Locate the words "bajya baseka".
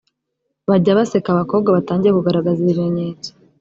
0.69-1.27